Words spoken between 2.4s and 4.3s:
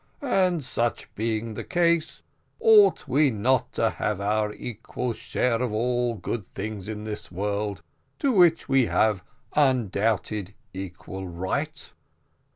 ought we not to have